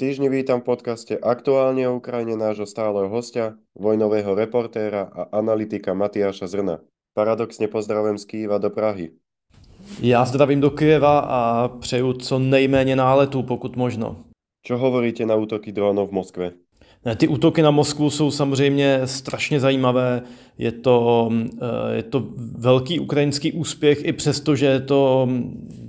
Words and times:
Týždni 0.00 0.32
vítam 0.32 0.64
v 0.64 0.72
podcaste 0.72 1.20
Aktuálne 1.20 1.84
o 1.84 2.00
Ukrajine 2.00 2.32
nášho 2.32 2.64
stáleho 2.64 3.12
hostia, 3.12 3.60
vojnového 3.76 4.32
reportéra 4.32 5.12
a 5.12 5.28
analytika 5.28 5.92
Matiáša 5.92 6.48
Zrna. 6.48 6.80
Paradoxně 7.12 7.68
pozdravím 7.68 8.16
z 8.16 8.24
Kýva 8.24 8.58
do 8.58 8.70
Prahy. 8.72 9.12
Já 10.00 10.24
zdravím 10.24 10.60
do 10.60 10.70
Kyjeva 10.70 11.18
a 11.18 11.68
přeju 11.68 12.12
co 12.12 12.38
nejméně 12.38 12.96
náletů, 12.96 13.42
pokud 13.42 13.76
možno. 13.76 14.16
Čo 14.64 14.80
hovoríte 14.80 15.28
na 15.28 15.36
útoky 15.36 15.68
dronů 15.72 16.06
v 16.06 16.12
Moskvě? 16.12 16.52
Ty 17.16 17.28
útoky 17.28 17.62
na 17.62 17.70
Moskvu 17.70 18.10
jsou 18.10 18.30
samozřejmě 18.30 19.00
strašně 19.04 19.60
zajímavé. 19.60 20.22
Je 20.58 20.72
to, 20.72 21.28
eh, 21.60 21.96
je 21.96 22.02
to 22.02 22.24
velký 22.56 23.00
ukrajinský 23.00 23.52
úspěch, 23.52 24.04
i 24.04 24.12
přesto, 24.12 24.56
že 24.56 24.66
je 24.66 24.80
to 24.80 25.28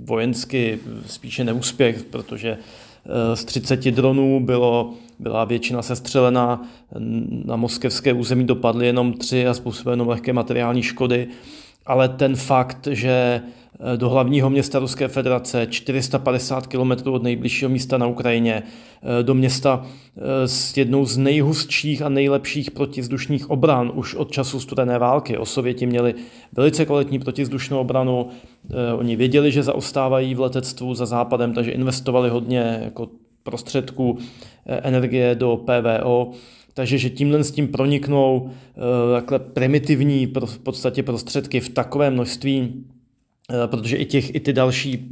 vojensky 0.04 0.78
spíše 1.06 1.44
neúspěch, 1.44 2.02
protože 2.02 2.58
z 3.34 3.44
30 3.44 3.90
dronů 3.90 4.40
bylo, 4.40 4.94
byla 5.18 5.44
většina 5.44 5.82
sestřelená, 5.82 6.62
na 7.44 7.56
moskevské 7.56 8.12
území 8.12 8.44
dopadly 8.44 8.86
jenom 8.86 9.12
tři 9.12 9.46
a 9.46 9.54
způsobily 9.54 9.92
jenom 9.92 10.08
lehké 10.08 10.32
materiální 10.32 10.82
škody. 10.82 11.28
Ale 11.86 12.08
ten 12.08 12.36
fakt, 12.36 12.88
že 12.90 13.42
Eh, 13.82 13.96
do 13.96 14.08
hlavního 14.08 14.50
města 14.50 14.78
Ruské 14.78 15.08
federace, 15.08 15.66
450 15.66 16.66
km 16.66 17.10
od 17.10 17.22
nejbližšího 17.22 17.68
místa 17.68 17.98
na 17.98 18.06
Ukrajině, 18.06 18.62
eh, 18.62 19.22
do 19.22 19.34
města 19.34 19.86
eh, 20.16 20.48
s 20.48 20.76
jednou 20.76 21.04
z 21.04 21.16
nejhustších 21.16 22.02
a 22.02 22.08
nejlepších 22.08 22.70
protizdušných 22.70 23.50
obran 23.50 23.92
už 23.94 24.14
od 24.14 24.30
času 24.30 24.60
studené 24.60 24.98
války. 24.98 25.38
O 25.38 25.46
Sověti 25.46 25.86
měli 25.86 26.14
velice 26.52 26.86
kvalitní 26.86 27.18
protizdušnou 27.18 27.78
obranu, 27.78 28.28
oni 28.98 29.16
věděli, 29.16 29.52
že 29.52 29.62
zaostávají 29.62 30.34
v 30.34 30.40
letectvu 30.40 30.94
za 30.94 31.06
západem, 31.06 31.54
takže 31.54 31.70
investovali 31.70 32.30
hodně 32.30 32.80
jako 32.84 33.08
prostředků 33.42 34.18
energie 34.66 35.34
do 35.34 35.56
PVO, 35.56 36.30
takže 36.74 36.98
že 36.98 37.10
tímhle 37.10 37.44
s 37.44 37.50
tím 37.50 37.68
proniknou 37.68 38.50
takhle 39.14 39.38
primitivní 39.38 40.32
v 40.44 40.58
podstatě 40.58 41.02
prostředky 41.02 41.60
v 41.60 41.68
takovém 41.68 42.14
množství, 42.14 42.84
Eh, 43.50 43.68
protože 43.68 43.96
i, 43.96 44.04
těch, 44.04 44.34
i 44.34 44.40
ty 44.40 44.52
další 44.52 45.08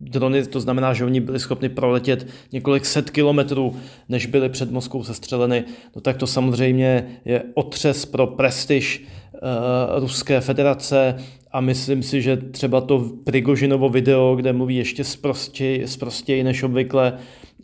drony, 0.00 0.46
to 0.46 0.60
znamená, 0.60 0.94
že 0.94 1.04
oni 1.04 1.20
byli 1.20 1.40
schopni 1.40 1.68
proletět 1.68 2.26
několik 2.52 2.86
set 2.86 3.10
kilometrů, 3.10 3.76
než 4.08 4.26
byly 4.26 4.48
před 4.48 4.70
Moskvou 4.70 5.04
sestřeleny, 5.04 5.64
no 5.96 6.00
tak 6.00 6.16
to 6.16 6.26
samozřejmě 6.26 7.06
je 7.24 7.42
otřes 7.54 8.06
pro 8.06 8.26
prestiž 8.26 9.04
uh, 9.32 10.00
Ruské 10.00 10.40
federace 10.40 11.16
a 11.52 11.60
myslím 11.60 12.02
si, 12.02 12.22
že 12.22 12.36
třeba 12.36 12.80
to 12.80 13.10
Prigožinovo 13.24 13.88
video, 13.88 14.36
kde 14.36 14.52
mluví 14.52 14.76
ještě 14.76 15.04
sprostěji, 15.04 15.88
sprostěji 15.88 16.44
než 16.44 16.62
obvykle, 16.62 17.18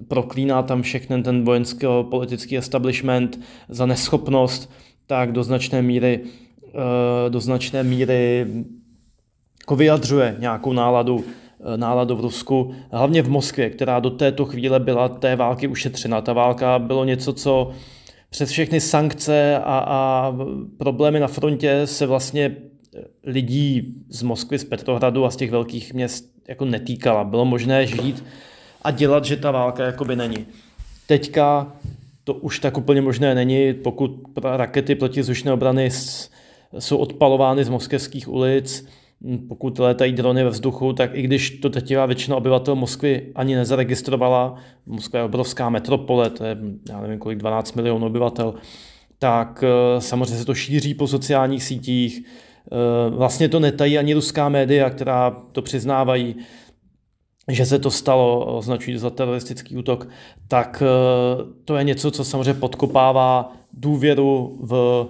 proklíná 0.09 0.63
tam 0.63 0.83
všechny 0.83 1.23
ten 1.23 1.45
vojenský 1.45 1.87
politický 2.11 2.59
establishment 2.59 3.41
za 3.69 3.87
neschopnost, 3.87 4.73
tak 5.07 5.33
do 5.33 5.45
značné 5.45 5.83
míry, 5.83 6.21
uh, 6.21 6.71
do 7.29 7.41
značné 7.41 7.83
míry 7.83 8.47
jako 9.65 9.77
vyjadřuje 9.77 10.37
nějakou 10.39 10.73
náladu, 10.73 11.25
eh, 11.75 11.77
náladu 11.77 12.17
v 12.17 12.21
Rusku, 12.21 12.75
hlavně 12.91 13.23
v 13.23 13.29
Moskvě, 13.29 13.71
která 13.71 14.01
do 14.01 14.11
této 14.11 14.45
chvíle 14.45 14.81
byla 14.81 15.09
té 15.09 15.37
války 15.37 15.69
ušetřena. 15.69 16.21
Ta 16.21 16.33
válka 16.33 16.79
bylo 16.79 17.05
něco, 17.05 17.33
co 17.33 17.71
přes 18.31 18.51
všechny 18.51 18.81
sankce 18.81 19.59
a, 19.59 19.79
a 19.79 20.33
problémy 20.79 21.21
na 21.21 21.27
frontě 21.27 21.87
se 21.87 22.07
vlastně 22.07 22.57
lidí 23.25 23.95
z 24.09 24.23
Moskvy, 24.23 24.59
z 24.59 24.65
Petrohradu 24.65 25.25
a 25.25 25.31
z 25.31 25.37
těch 25.37 25.51
velkých 25.51 25.95
měst 25.95 26.25
jako 26.49 26.65
netýkala. 26.65 27.25
Bylo 27.25 27.45
možné 27.45 27.87
žít 27.87 28.25
a 28.85 28.91
dělat, 28.91 29.25
že 29.25 29.37
ta 29.37 29.51
válka 29.51 29.85
jakoby 29.85 30.17
není. 30.17 30.47
Teďka 31.07 31.73
to 32.25 32.35
už 32.35 32.59
tak 32.59 32.79
úplně 32.79 33.01
možné 33.01 33.35
není, 33.35 33.75
pokud 33.75 34.11
rakety 34.43 34.95
protizdušné 34.95 35.53
obrany 35.53 35.91
jsou 36.79 36.97
odpalovány 36.97 37.65
z 37.65 37.69
moskevských 37.69 38.29
ulic, 38.29 38.87
pokud 39.49 39.79
létají 39.79 40.13
drony 40.13 40.45
ve 40.45 40.51
vzduchu, 40.51 40.93
tak 40.93 41.11
i 41.15 41.23
když 41.23 41.51
to 41.51 41.71
teďová 41.71 42.07
většina 42.07 42.37
obyvatel 42.37 42.75
Moskvy 42.75 43.33
ani 43.35 43.55
nezaregistrovala, 43.55 44.55
Moskva 44.87 45.19
je 45.19 45.25
obrovská 45.25 45.71
metropole, 45.71 46.31
to 46.31 46.45
je, 46.45 46.57
já 46.89 47.01
nevím 47.01 47.19
kolik, 47.19 47.39
12 47.39 47.75
milionů 47.75 48.07
obyvatel, 48.07 48.55
tak 49.19 49.65
eh, 49.67 50.01
samozřejmě 50.01 50.37
se 50.37 50.45
to 50.45 50.55
šíří 50.55 50.95
po 50.95 51.07
sociálních 51.07 51.65
sítích. 51.65 52.23
Eh, 52.25 53.11
vlastně 53.11 53.49
to 53.49 53.61
netají 53.61 53.99
ani 53.99 54.15
ruská 54.15 54.49
média, 54.49 54.91
která 54.91 55.31
to 55.53 55.63
přiznávají, 55.63 56.37
že 57.49 57.67
se 57.67 57.79
to 57.79 57.91
stalo, 57.91 58.57
označují 58.57 58.99
za 58.99 59.11
teroristický 59.11 59.77
útok, 59.77 60.09
tak 60.49 60.83
eh, 60.83 61.45
to 61.65 61.77
je 61.77 61.85
něco, 61.85 62.11
co 62.11 62.25
samozřejmě 62.25 62.55
podkopává 62.55 63.53
důvěru 63.73 64.59
v 64.61 65.07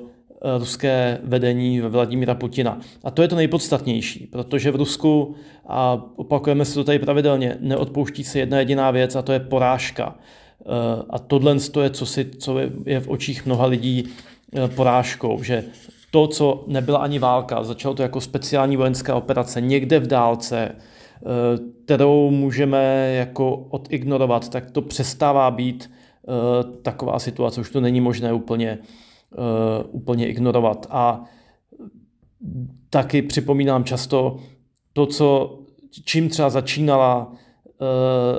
Eh, 0.47 0.59
ruské 0.59 1.19
vedení 1.23 1.81
Vladimíra 1.81 2.35
Putina. 2.35 2.81
A 3.05 3.11
to 3.11 3.23
je 3.23 3.29
to 3.29 3.37
nejpodstatnější, 3.37 4.27
protože 4.27 4.71
v 4.71 4.77
Rusku, 4.77 5.35
a 5.67 6.05
opakujeme 6.17 6.65
si 6.65 6.75
to 6.75 6.85
tady 6.85 6.99
pravidelně, 6.99 7.57
neodpouští 7.61 8.25
se 8.25 8.39
jedna 8.39 8.59
jediná 8.59 8.91
věc 8.91 9.17
a 9.17 9.23
to 9.23 9.33
je 9.33 9.41
porážka. 9.41 10.15
Eh, 10.61 10.65
a 11.11 11.19
tohle 11.19 11.57
je, 11.83 11.91
co, 11.91 12.07
si, 12.07 12.31
co 12.39 12.59
je 12.87 13.01
v 13.01 13.09
očích 13.09 13.47
mnoha 13.47 13.67
lidí 13.67 14.05
porážkou, 14.75 15.43
že 15.43 15.65
to, 16.11 16.27
co 16.27 16.65
nebyla 16.67 16.99
ani 16.99 17.19
válka, 17.19 17.65
začalo 17.65 17.95
to 17.95 18.03
jako 18.03 18.21
speciální 18.21 18.77
vojenská 18.77 19.15
operace 19.15 19.61
někde 19.61 19.99
v 19.99 20.07
dálce, 20.07 20.77
kterou 21.85 22.31
můžeme 22.31 23.13
jako 23.15 23.57
odignorovat, 23.57 24.49
tak 24.49 24.71
to 24.71 24.83
přestává 24.83 25.51
být 25.51 25.91
taková 26.83 27.19
situace, 27.19 27.61
už 27.61 27.71
to 27.71 27.81
není 27.81 28.01
možné 28.01 28.33
úplně 28.33 28.79
uh, 28.79 29.87
úplně 29.91 30.29
ignorovat. 30.29 30.87
A 30.91 31.25
taky 32.91 33.23
připomínám 33.23 33.85
často 33.85 34.37
to, 34.93 35.07
co, 35.07 35.59
čím 36.05 36.29
třeba 36.29 36.51
začínala, 36.51 37.33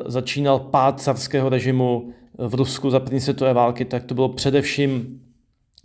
začínal 0.06 0.59
pád 0.59 1.02
carského 1.02 1.50
režimu 1.50 2.09
v 2.38 2.56
Rusku 2.56 2.90
za 2.90 3.00
první 3.00 3.19
světové 3.19 3.53
války, 3.53 3.86
tak 3.86 4.03
to 4.03 4.16
bylo 4.16 4.30
především 4.30 5.22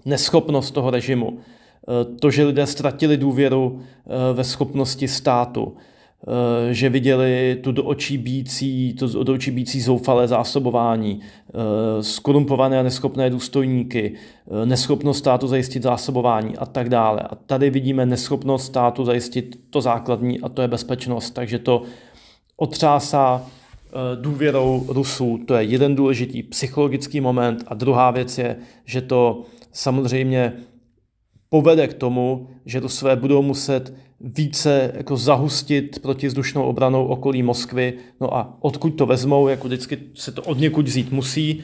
neschopnost 0.04 0.70
toho 0.70 0.90
režimu. 0.90 1.38
To, 2.20 2.30
že 2.30 2.44
lidé 2.44 2.66
ztratili 2.66 3.16
důvěru 3.16 3.80
ve 4.32 4.44
schopnosti 4.44 5.08
státu, 5.08 5.76
Eh, 5.76 5.89
že 6.70 6.88
viděli 6.88 7.58
tu 7.62 7.72
do 7.72 7.84
očí 7.84 8.18
bící, 8.18 8.94
to 8.94 9.24
do 9.24 9.32
očí 9.32 9.50
bící 9.50 9.80
zoufalé 9.80 10.28
zásobování, 10.28 11.20
eh, 11.20 12.02
skorumpované 12.02 12.80
a 12.80 12.82
neschopné 12.82 13.30
důstojníky, 13.30 14.12
eh, 14.14 14.66
neschopnost 14.66 15.18
státu 15.18 15.46
zajistit 15.46 15.82
zásobování 15.82 16.56
a 16.56 16.66
tak 16.66 16.88
dále. 16.88 17.20
A 17.20 17.34
tady 17.34 17.70
vidíme 17.70 18.06
neschopnost 18.06 18.66
státu 18.66 19.04
zajistit 19.04 19.60
to 19.70 19.80
základní 19.80 20.40
a 20.40 20.48
to 20.48 20.62
je 20.62 20.68
bezpečnost. 20.68 21.30
Takže 21.30 21.58
to 21.58 21.82
otřásá 22.56 23.46
důvěrou 24.14 24.86
Rusů. 24.88 25.40
To 25.46 25.54
je 25.54 25.64
jeden 25.64 25.94
důležitý 25.94 26.42
psychologický 26.42 27.20
moment. 27.20 27.64
A 27.66 27.74
druhá 27.74 28.10
věc 28.10 28.38
je, 28.38 28.56
že 28.84 29.00
to 29.00 29.42
samozřejmě 29.72 30.52
povede 31.48 31.88
k 31.88 31.94
tomu, 31.94 32.48
že 32.66 32.80
své 32.86 33.16
budou 33.16 33.42
muset 33.42 33.94
více 34.20 34.92
jako 34.96 35.16
zahustit 35.16 36.02
protizdušnou 36.02 36.62
obranou 36.62 37.06
okolí 37.06 37.42
Moskvy. 37.42 37.94
No 38.20 38.36
a 38.36 38.56
odkud 38.60 38.90
to 38.90 39.06
vezmou, 39.06 39.48
jako 39.48 39.66
vždycky 39.66 39.98
se 40.14 40.32
to 40.32 40.42
od 40.42 40.58
někud 40.58 40.86
vzít 40.86 41.12
musí. 41.12 41.62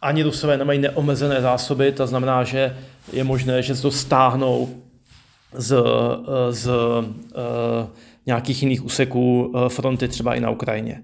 Ani 0.00 0.22
Rusové 0.22 0.56
nemají 0.56 0.78
neomezené 0.78 1.40
zásoby, 1.40 1.92
to 1.92 2.06
znamená, 2.06 2.44
že 2.44 2.76
je 3.12 3.24
možné, 3.24 3.62
že 3.62 3.76
se 3.76 3.82
to 3.82 3.90
stáhnou 3.90 4.68
z, 5.54 5.76
z 6.50 6.68
uh, 6.68 7.86
nějakých 8.26 8.62
jiných 8.62 8.84
úseků 8.84 9.52
eh, 9.54 9.68
fronty, 9.68 10.08
třeba 10.08 10.34
i 10.34 10.40
na 10.40 10.50
Ukrajině. 10.50 11.02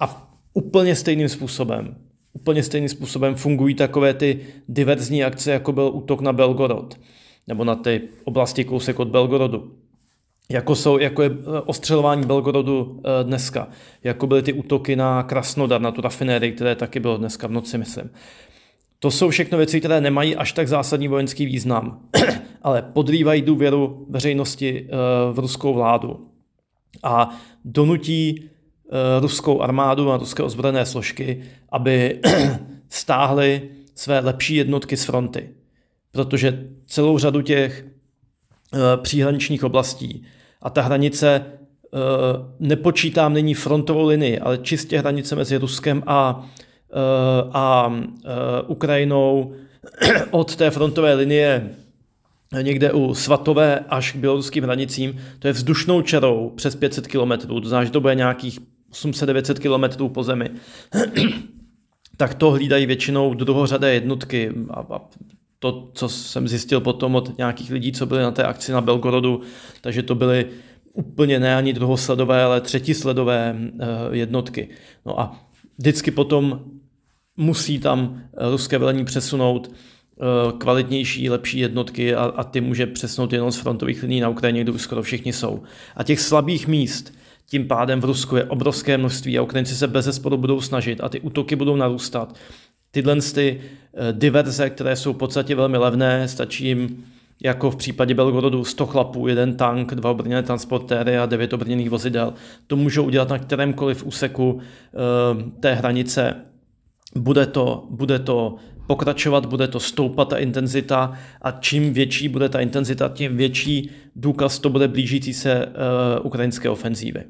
A 0.00 0.32
úplně 0.54 0.96
stejným 0.96 1.28
způsobem, 1.28 1.96
úplně 2.32 2.62
stejným 2.62 2.88
způsobem 2.88 3.34
fungují 3.34 3.74
takové 3.74 4.14
ty 4.14 4.40
diverzní 4.68 5.24
akce, 5.24 5.50
jako 5.50 5.72
byl 5.72 5.90
útok 5.94 6.20
na 6.20 6.32
Belgorod 6.32 7.00
nebo 7.46 7.64
na 7.64 7.74
ty 7.74 8.00
oblasti 8.24 8.64
kousek 8.64 8.98
od 8.98 9.08
Belgorodu. 9.08 9.72
Jako, 10.48 10.74
jsou, 10.74 10.98
jako 10.98 11.22
je 11.22 11.30
eh, 11.30 11.60
ostřelování 11.60 12.26
Belgorodu 12.26 13.00
eh, 13.04 13.24
dneska, 13.24 13.68
jako 14.04 14.26
byly 14.26 14.42
ty 14.42 14.52
útoky 14.52 14.96
na 14.96 15.22
Krasnodar, 15.22 15.80
na 15.80 15.90
tu 15.90 16.00
rafinérii, 16.00 16.52
které 16.52 16.74
taky 16.74 17.00
bylo 17.00 17.16
dneska 17.16 17.46
v 17.46 17.50
noci, 17.50 17.78
myslím. 17.78 18.10
To 18.98 19.10
jsou 19.10 19.30
všechno 19.30 19.58
věci, 19.58 19.80
které 19.80 20.00
nemají 20.00 20.36
až 20.36 20.52
tak 20.52 20.68
zásadní 20.68 21.08
vojenský 21.08 21.46
význam, 21.46 22.00
ale 22.62 22.82
podrývají 22.82 23.42
důvěru 23.42 24.06
veřejnosti 24.10 24.88
eh, 24.88 24.92
v 25.32 25.38
ruskou 25.38 25.74
vládu. 25.74 26.30
A 27.02 27.30
donutí 27.64 28.50
ruskou 29.20 29.60
armádu 29.60 30.12
a 30.12 30.16
ruské 30.16 30.42
ozbrojené 30.42 30.86
složky, 30.86 31.42
aby 31.68 32.20
stáhly 32.88 33.70
své 33.94 34.20
lepší 34.20 34.54
jednotky 34.54 34.96
z 34.96 35.04
fronty. 35.04 35.48
Protože 36.12 36.68
celou 36.86 37.18
řadu 37.18 37.42
těch 37.42 37.84
příhraničních 39.02 39.64
oblastí 39.64 40.26
a 40.62 40.70
ta 40.70 40.82
hranice 40.82 41.44
uh, 41.44 42.00
nepočítám 42.60 43.34
nyní 43.34 43.54
frontovou 43.54 44.06
linii, 44.06 44.38
ale 44.38 44.58
čistě 44.58 44.98
hranice 44.98 45.36
mezi 45.36 45.56
Ruskem 45.56 46.02
a 46.06 46.46
a 47.52 47.92
Ukrajinou 48.66 49.54
od 50.30 50.56
té 50.56 50.70
frontové 50.70 51.14
linie 51.14 51.70
někde 52.62 52.92
u 52.92 53.14
Svatové 53.14 53.78
až 53.88 54.12
k 54.12 54.16
běloruským 54.16 54.64
hranicím, 54.64 55.20
to 55.38 55.46
je 55.46 55.52
vzdušnou 55.52 56.02
čarou 56.02 56.52
přes 56.56 56.76
500 56.76 57.06
km, 57.06 57.46
to 57.46 57.68
znamená, 57.68 57.84
že 57.84 57.90
to 57.90 58.00
bude 58.00 58.14
nějakých 58.14 58.58
800-900 58.92 59.94
km 59.96 60.08
po 60.08 60.22
zemi. 60.22 60.50
tak 62.16 62.34
to 62.34 62.50
hlídají 62.50 62.86
většinou 62.86 63.34
druhořadé 63.34 63.94
jednotky 63.94 64.52
a, 64.70 64.80
a 64.80 65.00
to, 65.58 65.90
co 65.94 66.08
jsem 66.08 66.48
zjistil 66.48 66.80
potom 66.80 67.14
od 67.14 67.38
nějakých 67.38 67.70
lidí, 67.70 67.92
co 67.92 68.06
byli 68.06 68.22
na 68.22 68.30
té 68.30 68.44
akci 68.44 68.72
na 68.72 68.80
Belgorodu, 68.80 69.40
takže 69.80 70.02
to 70.02 70.14
byly 70.14 70.46
úplně 70.92 71.40
ne 71.40 71.56
ani 71.56 71.72
druhosledové, 71.72 72.44
ale 72.44 72.60
třetisledové 72.60 73.56
eh, 73.58 73.86
jednotky. 74.10 74.68
No 75.06 75.20
a 75.20 75.40
vždycky 75.78 76.10
potom 76.10 76.60
musí 77.36 77.78
tam 77.78 78.22
ruské 78.50 78.78
velení 78.78 79.04
přesunout 79.04 79.70
Eh, 80.20 80.52
kvalitnější, 80.58 81.30
lepší 81.30 81.58
jednotky 81.58 82.14
a, 82.14 82.24
a 82.24 82.44
ty 82.44 82.60
může 82.60 82.86
přesnout 82.86 83.32
jenom 83.32 83.52
z 83.52 83.56
frontových 83.56 84.02
liní 84.02 84.20
na 84.20 84.28
Ukrajině, 84.28 84.62
kde 84.62 84.72
už 84.72 84.82
skoro 84.82 85.02
všichni 85.02 85.32
jsou. 85.32 85.62
A 85.96 86.02
těch 86.02 86.20
slabých 86.20 86.68
míst 86.68 87.14
tím 87.46 87.68
pádem 87.68 88.00
v 88.00 88.04
Rusku 88.04 88.36
je 88.36 88.44
obrovské 88.44 88.98
množství 88.98 89.38
a 89.38 89.42
Ukrajinci 89.42 89.74
se 89.74 89.86
bez 89.86 90.18
budou 90.18 90.60
snažit 90.60 91.00
a 91.00 91.08
ty 91.08 91.20
útoky 91.20 91.56
budou 91.56 91.76
narůstat. 91.76 92.36
Tyhle 92.96 93.16
ty 93.34 93.60
eh, 93.60 94.12
diverze, 94.12 94.70
které 94.70 94.96
jsou 94.96 95.12
v 95.12 95.16
podstatě 95.16 95.54
velmi 95.54 95.78
levné, 95.78 96.28
stačí 96.28 96.66
jim 96.66 97.04
jako 97.42 97.70
v 97.70 97.76
případě 97.76 98.14
Belgorodu 98.14 98.64
100 98.64 98.86
chlapů, 98.86 99.28
jeden 99.28 99.56
tank, 99.56 99.94
dva 99.94 100.10
obrněné 100.10 100.42
transportéry 100.42 101.18
a 101.18 101.26
devět 101.26 101.52
obrněných 101.52 101.90
vozidel. 101.90 102.34
To 102.66 102.76
můžou 102.76 103.04
udělat 103.04 103.28
na 103.28 103.38
kterémkoliv 103.38 104.04
úseku 104.04 104.52
uh, 104.52 104.60
té 105.60 105.74
hranice. 105.74 106.34
Bude 107.14 107.46
to, 107.46 107.86
bude 107.90 108.18
to 108.18 108.56
pokračovat, 108.86 109.46
bude 109.46 109.68
to 109.68 109.80
stoupat 109.80 110.28
ta 110.28 110.38
intenzita 110.38 111.12
a 111.42 111.50
čím 111.50 111.92
větší 111.92 112.28
bude 112.28 112.48
ta 112.48 112.60
intenzita, 112.60 113.08
tím 113.08 113.36
větší 113.36 113.90
důkaz 114.16 114.58
to 114.58 114.70
bude 114.70 114.88
blížící 114.88 115.34
se 115.34 115.66
uh, 115.66 115.72
ukrajinské 116.26 116.68
ofenzívy. 116.68 117.24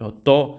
Jo, 0.00 0.12
to, 0.22 0.58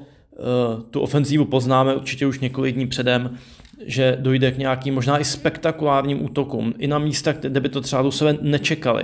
tu 0.90 1.00
ofenzívu 1.00 1.46
poznáme 1.46 1.96
určitě 1.96 2.28
už 2.28 2.40
několik 2.40 2.76
dní 2.76 2.88
předem, 2.88 3.38
že 3.86 4.18
dojde 4.20 4.52
k 4.52 4.58
nějakým 4.58 4.94
možná 4.94 5.20
i 5.20 5.26
spektakulárním 5.26 6.26
útokům, 6.26 6.74
i 6.78 6.88
na 6.88 7.00
místech, 7.00 7.38
kde 7.38 7.60
by 7.60 7.70
to 7.70 7.82
třeba 7.82 8.02
Rusové 8.02 8.38
nečekali 8.42 9.04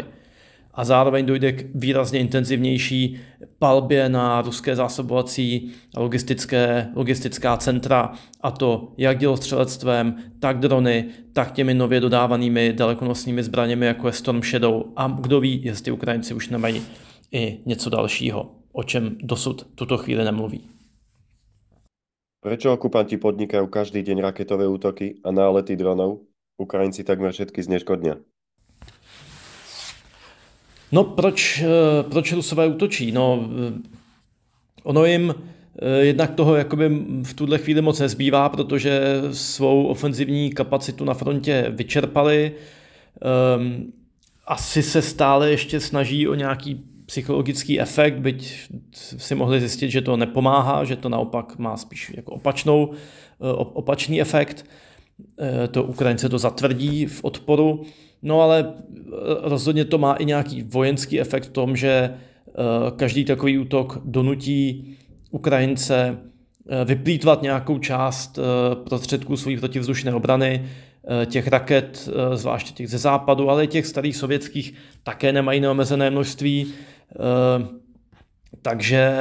a 0.74 0.86
zároveň 0.86 1.26
dojde 1.26 1.52
k 1.52 1.66
výrazně 1.76 2.20
intenzivnější 2.20 3.18
palbě 3.60 4.10
na 4.10 4.42
ruské 4.42 4.76
zásobovací 4.76 5.72
logistické, 5.98 6.88
logistická 6.96 7.58
centra, 7.58 8.14
a 8.42 8.52
to 8.52 8.94
jak 8.98 9.18
dělostřelectvem, 9.18 10.16
tak 10.40 10.60
drony, 10.60 11.06
tak 11.34 11.52
těmi 11.52 11.74
nově 11.74 12.00
dodávanými 12.00 12.74
dalekonosnými 12.74 13.44
zbraněmi, 13.44 13.86
jako 13.86 14.08
je 14.08 14.14
Storm 14.14 14.42
Shadow. 14.42 14.84
A 14.96 15.18
kdo 15.22 15.40
ví, 15.40 15.62
jestli 15.64 15.92
Ukrajinci 15.92 16.34
už 16.34 16.50
nemají 16.50 16.82
i 17.32 17.58
něco 17.66 17.90
dalšího, 17.90 18.52
o 18.72 18.84
čem 18.84 19.16
dosud 19.24 19.68
tuto 19.76 19.98
chvíli 19.98 20.26
nemluví. 20.26 20.62
Proč 22.42 22.66
okupanti 22.66 23.18
podnikají 23.18 23.68
každý 23.70 24.04
den 24.04 24.18
raketové 24.18 24.68
útoky 24.68 25.16
a 25.24 25.32
nálety 25.32 25.76
dronov? 25.76 26.26
Ukrajinci 26.58 27.04
takmer 27.04 27.32
všetky 27.32 27.64
zneškodnia. 27.64 28.18
No 30.92 31.04
proč, 31.04 31.62
eh, 31.62 32.04
proč 32.10 32.32
Rusové 32.34 32.68
útočí? 32.68 33.12
No, 33.12 33.46
eh, 33.46 33.74
ono 34.84 35.06
jim 35.06 35.34
eh, 35.34 36.06
jednak 36.06 36.36
toho 36.36 36.56
jakoby 36.56 36.90
v 37.24 37.34
tuhle 37.34 37.58
chvíli 37.58 37.82
moc 37.82 38.00
nezbývá, 38.00 38.50
protože 38.50 39.22
svou 39.32 39.86
ofenzivní 39.86 40.52
kapacitu 40.52 41.06
na 41.06 41.14
frontě 41.14 41.66
vyčerpali. 41.70 42.52
Um, 43.58 43.94
asi 44.46 44.84
se 44.84 45.02
stále 45.02 45.50
ještě 45.50 45.80
snaží 45.80 46.28
o 46.28 46.36
nějaký 46.36 46.91
psychologický 47.12 47.76
efekt, 47.76 48.24
byť 48.24 48.40
si 48.96 49.36
mohli 49.36 49.60
zjistit, 49.60 49.92
že 49.92 50.02
to 50.02 50.16
nepomáhá, 50.18 50.84
že 50.88 50.96
to 50.96 51.10
naopak 51.10 51.60
má 51.60 51.78
spíš 51.78 52.12
jako 52.16 52.40
opačnou, 52.40 52.96
opačný 53.76 54.22
efekt. 54.22 54.66
To 55.72 55.84
Ukrajince 55.84 56.30
to 56.30 56.40
zatvrdí 56.40 57.06
v 57.06 57.24
odporu. 57.24 57.84
No 58.22 58.42
ale 58.42 58.74
eh, 58.74 59.12
rozhodně 59.42 59.86
to 59.86 59.98
má 59.98 60.14
i 60.14 60.26
nějaký 60.26 60.64
vojenský 60.64 61.20
efekt 61.20 61.46
v 61.46 61.52
tom, 61.52 61.76
že 61.76 61.90
eh, 61.90 62.52
každý 62.96 63.26
takový 63.26 63.58
útok 63.60 64.02
donutí 64.06 64.96
Ukrajince 65.32 66.18
eh, 66.18 66.86
vyplýtvat 66.86 67.42
nějakou 67.42 67.80
část 67.80 68.40
prostředků 68.90 69.38
své 69.38 69.58
protivzdušné 69.58 70.14
obrany, 70.14 70.66
těch 71.26 71.48
raket, 71.48 72.10
zvláště 72.34 72.74
těch 72.74 72.90
ze 72.90 72.98
západu, 72.98 73.50
ale 73.50 73.64
i 73.64 73.68
těch 73.68 73.86
starých 73.86 74.16
sovětských, 74.16 74.74
také 75.04 75.34
nemají 75.34 75.60
neomezené 75.60 76.10
množství. 76.10 76.74
Takže 78.62 79.14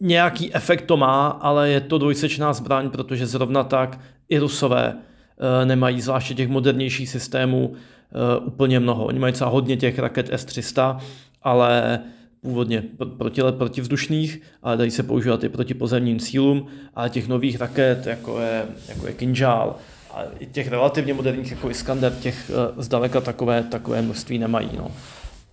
nějaký 0.00 0.54
efekt 0.54 0.82
to 0.82 0.96
má, 0.96 1.28
ale 1.28 1.70
je 1.70 1.80
to 1.80 1.98
dvojsečná 1.98 2.52
zbraň, 2.52 2.90
protože 2.90 3.26
zrovna 3.26 3.64
tak 3.64 4.00
i 4.28 4.38
Rusové 4.38 4.96
Eh, 5.38 5.66
nemají 5.66 6.00
zvláště 6.00 6.34
těch 6.34 6.48
modernějších 6.48 7.08
systémů 7.08 7.72
eh, 7.74 8.38
úplně 8.38 8.80
mnoho. 8.80 9.04
Oni 9.04 9.18
mají 9.18 9.32
třeba 9.32 9.50
hodně 9.50 9.76
těch 9.76 9.98
raket 9.98 10.28
S-300, 10.32 10.98
ale 11.42 12.00
původně 12.40 12.84
proti, 13.18 13.42
protivzdušných, 13.50 14.42
ale 14.62 14.76
dají 14.76 14.90
se 14.90 15.02
používat 15.02 15.44
i 15.44 15.48
proti 15.48 15.74
pozemním 15.74 16.18
cílům, 16.18 16.66
ale 16.94 17.10
těch 17.10 17.28
nových 17.28 17.60
raket, 17.60 18.06
jako 18.06 18.40
je, 18.40 18.66
jako 18.88 19.06
je 19.06 19.12
Kinžál, 19.12 19.76
a 20.14 20.24
i 20.38 20.46
těch 20.46 20.68
relativně 20.68 21.14
moderních, 21.14 21.50
jako 21.50 21.70
Iskander, 21.70 22.12
těch 22.12 22.50
eh, 22.50 22.82
zdaleka 22.82 23.20
takové, 23.20 23.62
takové 23.62 24.02
množství 24.02 24.38
nemají. 24.38 24.70
No. 24.76 24.90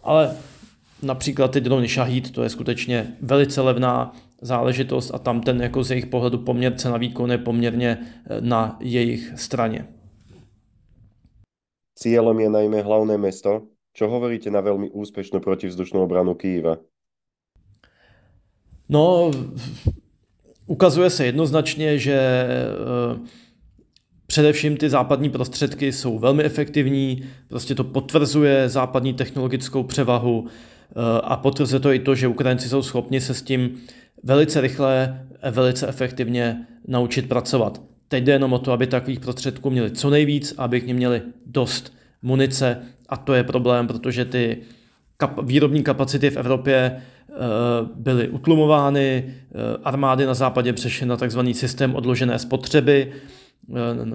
Ale 0.04 0.38
například 1.02 1.52
ty 1.52 1.62
drony 1.62 1.88
Shahid, 1.88 2.32
to 2.32 2.44
je 2.44 2.50
skutečně 2.50 3.16
velice 3.22 3.62
levná 3.62 4.16
záležitost 4.42 5.12
a 5.14 5.18
tam 5.18 5.42
ten 5.42 5.62
jako 5.62 5.84
z 5.84 5.92
jejich 5.92 6.06
pohledu 6.06 6.38
poměr 6.38 6.76
cena 6.76 6.98
výkon 6.98 7.32
je 7.32 7.38
poměrně 7.38 7.98
eh, 8.00 8.42
na 8.42 8.78
jejich 8.80 9.34
straně. 9.36 9.88
Cílem 12.02 12.40
je 12.40 12.50
najmä 12.50 12.82
hlavné 12.82 13.18
mesto. 13.18 13.62
Čo 13.94 14.08
hovoríte 14.08 14.50
na 14.50 14.64
veľmi 14.64 14.90
úspešnou 14.90 15.38
protivzdušnou 15.44 16.02
obranu 16.02 16.34
Kýva? 16.34 16.82
No, 18.90 19.32
ukazuje 20.66 21.10
se 21.10 21.26
jednoznačně, 21.26 21.98
že 21.98 22.18
eh, 22.18 23.20
Především 24.32 24.78
ty 24.78 24.90
západní 24.90 25.30
prostředky 25.30 25.92
jsou 25.92 26.20
velmi 26.20 26.44
efektivní, 26.44 27.24
prostě 27.48 27.76
to 27.76 27.84
potvrzuje 27.84 28.70
západní 28.70 29.14
technologickou 29.14 29.84
převahu 29.84 30.46
eh, 30.48 30.94
a 31.24 31.38
potvrzuje 31.38 31.80
to 31.80 31.94
i 31.94 32.00
to, 32.00 32.16
že 32.16 32.28
Ukrajinci 32.28 32.70
jsou 32.70 32.82
schopni 32.82 33.22
se 33.22 33.34
s 33.34 33.42
tím 33.42 33.78
velice 34.24 34.62
rychle, 34.62 35.26
velice 35.52 35.88
efektivně 35.88 36.68
naučit 36.88 37.30
pracovat. 37.30 37.82
Teď 38.08 38.24
jde 38.24 38.32
jenom 38.32 38.54
o 38.54 38.60
to, 38.60 38.72
aby 38.72 38.88
takových 38.88 39.20
prostředků 39.20 39.70
měli 39.70 39.92
co 39.92 40.10
nejvíc, 40.10 40.54
aby 40.58 40.82
k 40.82 40.88
ním 40.88 40.98
měli 40.98 41.22
dost 41.46 41.94
munice 42.22 42.78
a 43.10 43.18
to 43.18 43.34
je 43.34 43.44
problém, 43.44 43.88
protože 43.88 44.26
ty 44.26 44.58
kap- 45.20 45.46
výrobní 45.46 45.84
kapacity 45.84 46.30
v 46.30 46.38
Evropě 46.38 46.76
e, 46.76 47.02
byly 47.96 48.28
utlumovány, 48.28 49.24
e, 49.26 49.34
armády 49.84 50.26
na 50.26 50.34
západě 50.34 50.74
přešly 50.74 51.08
na 51.08 51.18
tzv. 51.18 51.40
systém 51.52 51.96
odložené 51.96 52.40
spotřeby, 52.40 53.12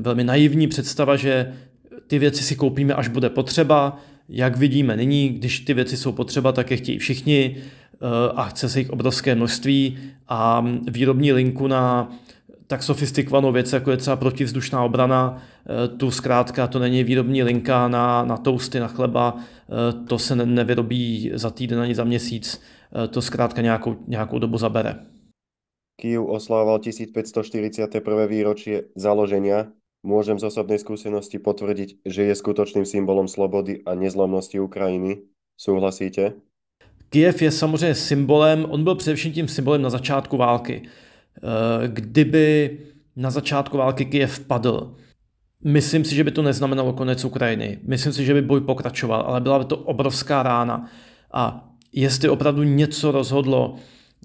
velmi 0.00 0.24
naivní 0.24 0.68
představa, 0.68 1.16
že 1.16 1.52
ty 2.06 2.18
věci 2.18 2.42
si 2.42 2.56
koupíme, 2.56 2.94
až 2.94 3.08
bude 3.08 3.30
potřeba. 3.30 3.98
Jak 4.28 4.56
vidíme 4.56 4.96
nyní, 4.96 5.28
když 5.28 5.60
ty 5.60 5.74
věci 5.74 5.96
jsou 5.96 6.12
potřeba, 6.12 6.52
tak 6.52 6.70
je 6.70 6.76
chtějí 6.76 6.98
všichni 6.98 7.56
a 8.34 8.44
chce 8.44 8.68
se 8.68 8.78
jich 8.78 8.90
obrovské 8.90 9.34
množství 9.34 9.98
a 10.28 10.64
výrobní 10.90 11.32
linku 11.32 11.66
na 11.66 12.12
tak 12.66 12.82
sofistikovanou 12.82 13.52
věc, 13.52 13.72
jako 13.72 13.90
je 13.90 13.96
třeba 13.96 14.16
protivzdušná 14.16 14.82
obrana, 14.82 15.42
e, 15.84 15.88
tu 15.88 16.10
zkrátka 16.10 16.66
to 16.66 16.78
není 16.78 17.04
výrobní 17.04 17.42
linka 17.42 17.88
na, 17.88 18.24
na 18.24 18.36
toasty, 18.36 18.80
na 18.80 18.88
chleba, 18.88 19.36
to 20.08 20.18
se 20.18 20.36
nevyrobí 20.36 21.30
za 21.34 21.50
týden 21.50 21.80
ani 21.80 21.94
za 21.94 22.04
měsíc, 22.04 22.62
to 23.10 23.22
zkrátka 23.22 23.62
nějakou, 23.62 23.96
nějakou 24.08 24.38
dobu 24.38 24.58
zabere. 24.58 24.94
Kyiv 25.96 26.28
oslával 26.28 26.78
1541. 26.78 28.26
výročie 28.28 28.92
založenia. 28.96 29.72
Môžem 30.04 30.36
z 30.36 30.44
osobnej 30.44 30.76
skúsenosti 30.78 31.40
potvrdiť, 31.40 32.04
že 32.04 32.22
je 32.28 32.34
skutočným 32.36 32.84
symbolom 32.84 33.24
slobody 33.24 33.80
a 33.88 33.96
nezlomnosti 33.96 34.60
Ukrajiny. 34.60 35.24
Súhlasíte? 35.56 36.32
Kiev 37.08 37.42
je 37.42 37.50
samozřejmě 37.50 37.94
symbolem, 37.94 38.66
on 38.68 38.84
byl 38.84 38.94
především 38.94 39.32
tím 39.32 39.48
symbolem 39.48 39.82
na 39.82 39.90
začátku 39.90 40.36
války. 40.36 40.82
Eh, 40.84 41.88
kdyby 41.88 42.78
na 43.16 43.30
začátku 43.30 43.76
války 43.78 44.04
Kiev 44.04 44.40
padl, 44.40 44.94
myslím 45.64 46.04
si, 46.04 46.14
že 46.14 46.24
by 46.24 46.30
to 46.30 46.42
neznamenalo 46.42 46.92
konec 46.92 47.24
Ukrajiny. 47.24 47.78
Myslím 47.82 48.12
si, 48.12 48.24
že 48.24 48.34
by 48.34 48.42
boj 48.42 48.60
pokračoval, 48.60 49.20
ale 49.20 49.40
byla 49.40 49.58
by 49.58 49.64
to 49.64 49.76
obrovská 49.76 50.42
rána. 50.42 50.90
A 51.32 51.72
jestli 51.92 52.28
opravdu 52.28 52.62
něco 52.62 53.12
rozhodlo 53.12 53.76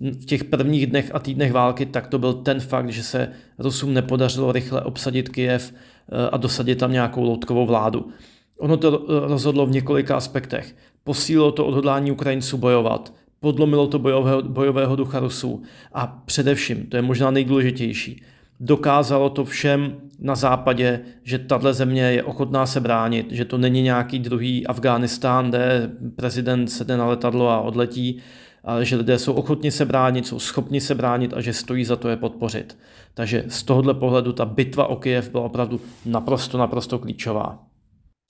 v 0.02 0.26
těch 0.26 0.44
prvních 0.44 0.88
dnech 0.88 1.12
a 1.14 1.20
týdnech 1.20 1.52
války, 1.52 1.86
tak 1.86 2.08
to 2.08 2.20
byl 2.20 2.34
ten 2.34 2.60
fakt, 2.60 2.90
že 2.90 3.04
se 3.04 3.32
Rusům 3.60 3.94
nepodařilo 3.94 4.52
rychle 4.52 4.82
obsadit 4.82 5.30
Kyjev 5.30 5.74
eh, 5.74 6.30
a 6.30 6.38
dosadit 6.38 6.80
tam 6.80 6.92
nějakou 6.92 7.24
loutkovou 7.24 7.66
vládu. 7.66 8.10
Ono 8.58 8.78
to 8.78 9.06
rozhodlo 9.08 9.66
v 9.66 9.72
několika 9.72 10.16
aspektech. 10.16 10.76
Posílilo 11.04 11.52
to 11.52 11.66
odhodlání 11.66 12.12
Ukrajinců 12.12 12.58
bojovat, 12.58 13.14
podlomilo 13.40 13.88
to 13.88 14.00
bojového, 14.00 14.42
bojového 14.42 14.96
ducha 14.96 15.20
Rusů 15.20 15.62
a 15.94 16.08
především, 16.26 16.86
to 16.86 16.96
je 16.96 17.02
možná 17.02 17.32
nejdůležitější, 17.32 18.24
dokázalo 18.60 19.30
to 19.30 19.46
všem 19.46 19.96
na 20.20 20.36
západě, 20.36 21.00
že 21.24 21.40
tahle 21.40 21.74
země 21.74 22.02
je 22.02 22.24
ochotná 22.24 22.66
se 22.66 22.80
bránit, 22.80 23.32
že 23.32 23.46
to 23.46 23.58
není 23.58 23.82
nějaký 23.82 24.20
druhý 24.20 24.68
Afghánistán, 24.68 25.50
kde 25.50 25.90
prezident 26.16 26.68
sedne 26.68 26.98
na 26.98 27.06
letadlo 27.06 27.50
a 27.50 27.62
odletí, 27.62 28.22
ale 28.64 28.86
že 28.86 28.96
lidé 28.96 29.20
jsou 29.20 29.34
ochotni 29.34 29.72
se 29.72 29.86
bránit, 29.86 30.28
jsou 30.28 30.40
schopni 30.40 30.82
se 30.82 30.96
bránit 30.96 31.34
a 31.34 31.42
že 31.42 31.54
stojí 31.54 31.86
za 31.86 31.96
to 31.96 32.10
je 32.10 32.18
podpořit. 32.18 32.78
Takže 33.14 33.44
z 33.48 33.64
tohohle 33.64 33.94
pohledu 33.94 34.34
ta 34.34 34.46
bitva 34.46 34.88
o 34.88 34.96
Kyjev 34.96 35.30
byla 35.30 35.44
opravdu 35.44 35.82
naprosto, 36.06 36.58
naprosto 36.58 37.00
klíčová. 37.00 37.60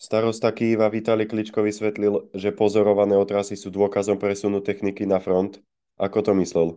Starosta 0.01 0.51
Kýva 0.51 0.89
Vitali 0.89 1.25
Kličko 1.25 1.63
vysvetlil, 1.63 2.21
že 2.33 2.51
pozorované 2.51 3.17
otrasy 3.17 3.55
jsou 3.55 3.69
důkazem 3.69 4.17
presunu 4.17 4.59
techniky 4.59 5.05
na 5.05 5.19
front. 5.19 5.59
Ako 5.99 6.21
to 6.21 6.33
myslel? 6.33 6.73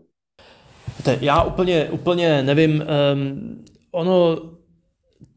Já 1.20 1.42
úplně, 1.42 1.88
úplně 1.90 2.42
nevím. 2.42 2.84
Um, 3.14 3.64
ono, 3.90 4.38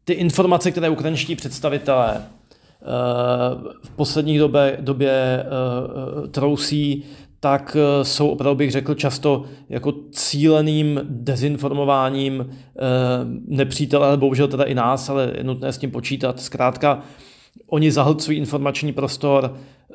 ty 0.04 0.12
informace, 0.12 0.70
které 0.70 0.88
ukrajinští 0.88 1.36
představitelé 1.36 2.16
uh, 2.16 3.72
v 3.84 3.90
poslední 3.96 4.38
době, 4.38 4.76
době 4.80 5.44
uh, 5.44 6.28
trousí, 6.28 7.04
tak 7.40 7.76
jsou 8.02 8.28
opravdu 8.28 8.56
bych 8.58 8.70
řekl 8.70 8.94
často 8.94 9.44
jako 9.68 9.94
cíleným 10.10 11.00
dezinformováním 11.08 12.38
uh, 12.40 12.46
nepřítele, 13.46 14.06
ale 14.06 14.16
bohužel 14.16 14.48
teda 14.48 14.64
i 14.64 14.74
nás, 14.74 15.08
ale 15.08 15.32
je 15.36 15.44
nutné 15.44 15.72
s 15.72 15.78
tím 15.78 15.90
počítat. 15.90 16.40
Zkrátka, 16.40 17.02
Oni 17.66 17.92
zahlcují 17.92 18.38
informační 18.38 18.92
prostor 18.92 19.56
eh, 19.90 19.94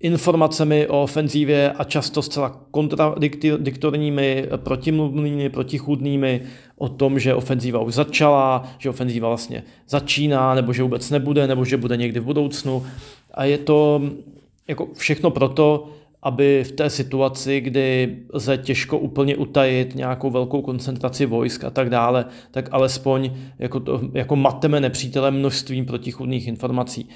informacemi 0.00 0.86
o 0.86 1.02
ofenzívě 1.02 1.72
a 1.72 1.84
často 1.84 2.22
zcela 2.22 2.60
kontradiktorními, 2.70 4.46
protimluvnými, 4.56 5.50
protichůdnými 5.50 6.42
o 6.76 6.88
tom, 6.88 7.18
že 7.18 7.34
ofenzíva 7.34 7.80
už 7.80 7.94
začala, 7.94 8.68
že 8.78 8.90
ofenzíva 8.90 9.28
vlastně 9.28 9.62
začíná, 9.88 10.54
nebo 10.54 10.72
že 10.72 10.82
vůbec 10.82 11.10
nebude, 11.10 11.46
nebo 11.46 11.64
že 11.64 11.76
bude 11.76 11.96
někdy 11.96 12.20
v 12.20 12.24
budoucnu. 12.24 12.86
A 13.34 13.44
je 13.44 13.58
to 13.58 14.02
jako 14.68 14.88
všechno 14.94 15.30
proto, 15.30 15.88
aby 16.24 16.64
v 16.64 16.72
té 16.72 16.90
situaci, 16.90 17.60
kdy 17.60 18.16
lze 18.32 18.58
těžko 18.58 18.98
úplně 18.98 19.36
utajit 19.36 19.94
nějakou 19.94 20.30
velkou 20.30 20.62
koncentraci 20.62 21.26
vojsk 21.26 21.64
a 21.64 21.70
tak 21.70 21.90
dále, 21.90 22.24
tak 22.50 22.68
alespoň 22.72 23.30
jako, 23.58 23.80
to, 23.80 24.00
jako 24.12 24.36
mateme 24.36 24.80
nepřítele 24.80 25.30
množstvím 25.30 25.86
protichudných 25.86 26.48
informací. 26.48 27.08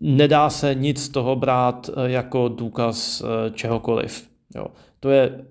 Nedá 0.00 0.50
se 0.50 0.74
nic 0.74 1.02
z 1.02 1.08
toho 1.08 1.36
brát 1.36 1.90
eh, 1.90 2.10
jako 2.10 2.48
důkaz 2.48 3.22
eh, 3.22 3.50
čehokoliv. 3.50 4.28
Jo. 4.56 4.66
To 5.00 5.10
je 5.10 5.44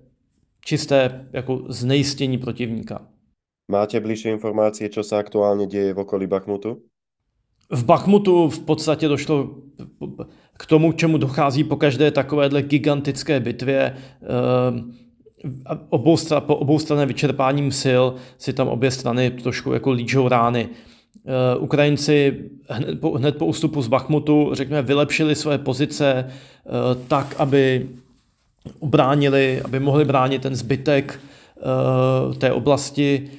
čisté 0.64 1.28
jako 1.32 1.62
znejistění 1.68 2.38
protivníka. 2.38 3.06
Máte 3.70 4.00
bližší 4.00 4.28
informace, 4.28 4.88
co 4.88 5.02
se 5.02 5.16
aktuálně 5.16 5.66
děje 5.66 5.94
v 5.94 5.98
okolí 5.98 6.26
Bachmutu? 6.26 6.82
V 7.70 7.84
Bachmutu 7.84 8.48
v 8.48 8.60
podstatě 8.60 9.08
došlo 9.08 9.54
k 10.58 10.66
tomu, 10.66 10.92
k 10.92 10.96
čemu 10.96 11.18
dochází 11.18 11.64
po 11.64 11.76
každé 11.76 12.10
takovéhle 12.10 12.62
gigantické 12.62 13.40
bitvě. 13.40 13.96
Eh, 14.22 14.98
obou, 15.88 16.16
po 16.40 16.56
obou 16.56 16.78
straně 16.78 17.06
vyčerpáním 17.06 17.72
sil 17.82 18.04
si 18.38 18.52
tam 18.52 18.68
obě 18.68 18.90
strany 18.90 19.30
trošku 19.30 19.72
jako 19.72 19.90
líčou 19.90 20.28
rány. 20.28 20.68
Eh, 21.26 21.58
Ukrajinci 21.58 22.44
hned 22.68 23.00
po, 23.00 23.10
hned 23.10 23.36
po 23.36 23.46
ústupu 23.46 23.82
z 23.82 23.88
Bachmutu, 23.88 24.50
řekněme, 24.52 24.82
vylepšili 24.82 25.34
své 25.34 25.58
pozice 25.58 26.24
eh, 26.26 26.70
tak, 27.08 27.34
aby 27.38 27.88
ubránili, 28.78 29.62
aby 29.64 29.80
mohli 29.80 30.04
bránit 30.04 30.42
ten 30.42 30.56
zbytek 30.56 31.20
té 32.38 32.52
oblasti, 32.52 33.30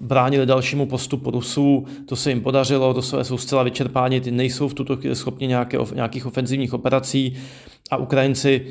bránili 0.00 0.46
dalšímu 0.46 0.86
postupu 0.86 1.30
Rusů, 1.30 1.84
to 2.06 2.16
se 2.16 2.30
jim 2.30 2.40
podařilo, 2.40 2.94
to 2.94 3.02
jsou 3.02 3.38
zcela 3.38 3.62
vyčerpáni, 3.62 4.20
ty 4.20 4.30
nejsou 4.30 4.68
v 4.68 4.74
tuto 4.74 4.96
chvíli 4.96 5.16
schopni 5.16 5.46
nějaké, 5.46 5.78
nějakých 5.94 6.26
ofenzivních 6.26 6.74
operací 6.74 7.36
a 7.90 7.96
Ukrajinci 7.96 8.66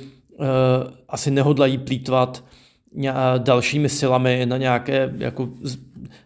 asi 1.10 1.32
nehodlají 1.32 1.78
plítvat 1.78 2.44
dalšími 3.38 3.90
silami 3.90 4.46
na 4.46 4.58
nějaké, 4.58 5.14
jako, 5.18 5.50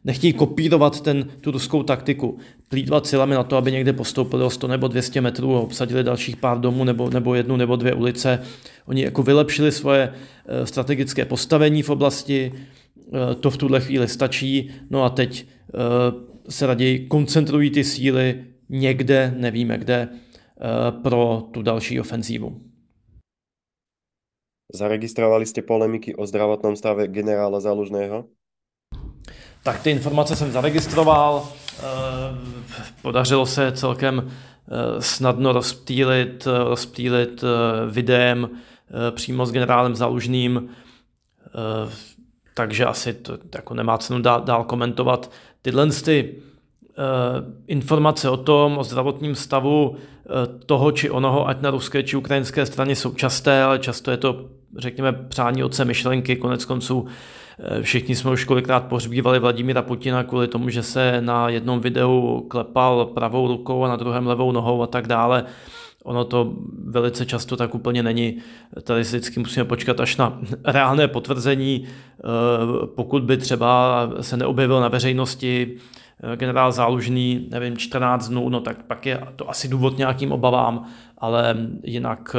nechtějí 0.03 0.33
kopírovat 0.33 1.01
ten, 1.01 1.27
tu 1.41 1.51
ruskou 1.51 1.83
taktiku, 1.83 2.37
plítvat 2.69 3.07
silami 3.07 3.35
na 3.35 3.43
to, 3.43 3.57
aby 3.57 3.71
někde 3.71 3.93
postoupili 3.93 4.43
o 4.43 4.49
100 4.49 4.67
nebo 4.67 4.87
200 4.87 5.21
metrů 5.21 5.55
a 5.55 5.59
obsadili 5.59 6.03
dalších 6.03 6.37
pár 6.37 6.59
domů 6.59 6.83
nebo, 6.83 7.09
nebo 7.09 7.35
jednu 7.35 7.57
nebo 7.57 7.75
dvě 7.75 7.93
ulice. 7.93 8.39
Oni 8.85 9.03
jako 9.03 9.23
vylepšili 9.23 9.71
svoje 9.71 10.13
eh, 10.45 10.65
strategické 10.65 11.25
postavení 11.25 11.83
v 11.83 11.89
oblasti, 11.89 12.53
eh, 12.53 13.35
to 13.35 13.51
v 13.51 13.57
tuhle 13.57 13.81
chvíli 13.81 14.07
stačí, 14.07 14.71
no 14.89 15.03
a 15.03 15.09
teď 15.09 15.45
eh, 15.47 15.77
se 16.49 16.67
raději 16.67 17.07
koncentrují 17.07 17.69
ty 17.69 17.83
síly 17.83 18.45
někde, 18.69 19.33
nevíme 19.37 19.77
kde, 19.77 20.09
pro 21.01 21.43
tu 21.51 21.61
další 21.61 21.99
ofenzívu. 21.99 22.61
Zaregistrovali 24.75 25.45
jste 25.45 25.61
polemiky 25.61 26.15
o 26.15 26.25
zdravotnom 26.25 26.75
stave 26.75 27.07
generála 27.07 27.59
Zalužného? 27.59 28.25
Tak 29.63 29.81
ty 29.81 29.91
informace 29.91 30.35
jsem 30.35 30.51
zaregistroval. 30.51 31.47
Eh, 31.79 31.83
podařilo 33.01 33.45
se 33.45 33.71
celkem 33.71 34.27
eh, 34.27 35.01
snadno 35.01 35.51
rozptýlit, 35.51 36.47
rozptýlit 36.63 37.43
eh, 37.43 37.91
videem 37.91 38.49
přímo 39.11 39.45
s 39.45 39.51
generálem 39.51 39.95
Zalužným, 39.95 40.69
takže 42.53 42.85
asi 42.85 43.13
to 43.13 43.37
jako 43.55 43.73
nemá 43.73 43.97
cenu 43.97 44.21
dál, 44.21 44.41
dál 44.41 44.63
komentovat. 44.63 45.31
Tyhle 45.61 45.87
ty 45.87 46.35
informace 47.67 48.29
o 48.29 48.37
tom, 48.37 48.77
o 48.77 48.83
zdravotním 48.83 49.35
stavu 49.35 49.95
toho 50.65 50.91
či 50.91 51.09
onoho, 51.09 51.47
ať 51.47 51.61
na 51.61 51.69
ruské 51.69 52.03
či 52.03 52.17
ukrajinské 52.17 52.65
straně 52.65 52.95
jsou 52.95 53.13
časté, 53.13 53.63
ale 53.63 53.79
často 53.79 54.11
je 54.11 54.17
to, 54.17 54.49
řekněme, 54.77 55.13
přání 55.13 55.63
otce 55.63 55.85
myšlenky, 55.85 56.35
konec 56.35 56.65
konců 56.65 57.07
všichni 57.81 58.15
jsme 58.15 58.31
už 58.31 58.45
kolikrát 58.45 58.87
pohřbívali 58.87 59.39
Vladimíra 59.39 59.81
Putina 59.81 60.23
kvůli 60.23 60.47
tomu, 60.47 60.69
že 60.69 60.83
se 60.83 61.21
na 61.21 61.49
jednom 61.49 61.79
videu 61.79 62.45
klepal 62.49 63.05
pravou 63.05 63.47
rukou 63.47 63.83
a 63.83 63.87
na 63.87 63.95
druhém 63.95 64.27
levou 64.27 64.51
nohou 64.51 64.83
a 64.83 64.87
tak 64.87 65.07
dále. 65.07 65.45
Ono 66.03 66.25
to 66.25 66.53
velice 66.85 67.25
často 67.25 67.57
tak 67.57 67.75
úplně 67.75 68.03
není. 68.03 68.37
Tady 68.83 69.05
si 69.05 69.17
vždycky 69.17 69.39
musíme 69.39 69.65
počkat 69.65 69.99
až 69.99 70.17
na 70.17 70.39
reálné 70.65 71.07
potvrzení. 71.07 71.85
Eh, 71.87 72.87
pokud 72.95 73.23
by 73.23 73.37
třeba 73.37 74.09
se 74.21 74.37
neobjevil 74.37 74.81
na 74.81 74.87
veřejnosti 74.87 75.77
eh, 76.23 76.37
generál 76.37 76.71
Zálužný, 76.71 77.47
nevím, 77.51 77.77
14 77.77 78.29
dnů, 78.29 78.49
no 78.49 78.61
tak 78.61 78.83
pak 78.83 79.05
je 79.05 79.21
to 79.35 79.49
asi 79.49 79.67
důvod 79.67 79.97
nějakým 79.97 80.31
obavám, 80.31 80.85
ale 81.17 81.57
jinak 81.83 82.35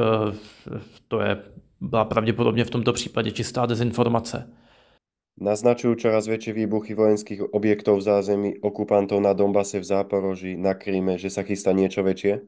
to 1.08 1.20
je, 1.20 1.38
byla 1.80 2.04
pravděpodobně 2.04 2.64
v 2.64 2.70
tomto 2.70 2.92
případě 2.92 3.30
čistá 3.30 3.66
dezinformace. 3.66 4.48
Naznačujú 5.34 5.98
čoraz 5.98 6.30
väčšie 6.30 6.54
výbuchy 6.54 6.94
vojenských 6.94 7.50
objektov 7.50 7.98
v 7.98 8.06
zázemí 8.06 8.50
okupantov 8.62 9.18
na 9.18 9.34
Donbase, 9.34 9.82
v 9.82 9.86
Záporoží, 9.90 10.54
na 10.54 10.78
Kríme, 10.78 11.18
že 11.18 11.26
sa 11.26 11.42
chystá 11.42 11.74
niečo 11.74 12.06
väčšie? 12.06 12.46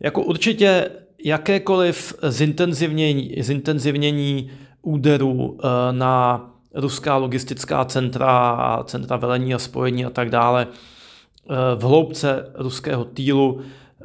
Jako 0.00 0.22
určitě 0.22 0.90
jakékoliv 1.24 2.14
zintenzivnění, 2.22 3.34
zintenzivnění 3.40 4.50
úderů 4.82 5.58
eh, 5.58 5.92
na 5.92 6.46
ruská 6.74 7.16
logistická 7.16 7.84
centra, 7.84 8.82
centra 8.84 9.16
velení 9.16 9.54
a 9.54 9.58
spojení 9.58 10.04
a 10.04 10.10
tak 10.10 10.30
dále 10.30 10.66
eh, 10.68 11.54
v 11.76 11.82
hloubce 11.82 12.52
ruského 12.54 13.04
týlu 13.04 13.60
eh, 13.60 14.04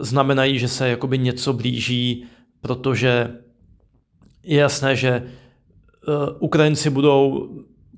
znamenají, 0.00 0.58
že 0.58 0.68
se 0.68 0.88
jakoby 0.88 1.18
něco 1.18 1.52
blíží, 1.52 2.26
protože 2.60 3.38
je 4.42 4.58
jasné, 4.60 4.96
že 4.96 5.22
Ukrajinci 6.38 6.90
budou 6.90 7.48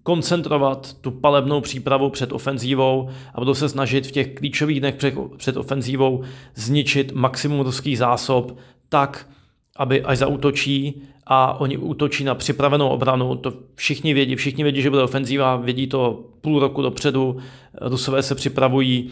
koncentrovat 0.03 0.93
tu 1.01 1.11
palebnou 1.11 1.61
přípravu 1.61 2.11
před 2.11 2.33
ofenzívou 2.33 3.09
a 3.35 3.41
budou 3.41 3.55
se 3.55 3.69
snažit 3.69 4.07
v 4.07 4.11
těch 4.11 4.35
klíčových 4.35 4.81
dnech 4.81 4.95
před, 4.95 5.15
před 5.37 5.57
ofenzívou 5.57 6.23
zničit 6.55 7.13
maximum 7.13 7.61
ruských 7.61 7.99
zásob 7.99 8.59
tak, 8.89 9.29
aby 9.77 10.03
až 10.03 10.19
zautočí 10.19 11.03
a 11.27 11.61
oni 11.61 11.77
útočí 11.77 12.25
na 12.25 12.35
připravenou 12.35 12.89
obranu, 12.89 13.37
to 13.37 13.53
všichni 13.75 14.15
vědí, 14.15 14.37
všichni 14.37 14.63
vědí, 14.65 14.83
že 14.83 14.91
bude 14.91 15.03
ofenzíva, 15.03 15.57
vědí 15.57 15.87
to 15.87 16.25
půl 16.41 16.61
roku 16.61 16.83
dopředu, 16.83 17.37
Rusové 17.81 18.23
se 18.23 18.35
připravují, 18.35 19.11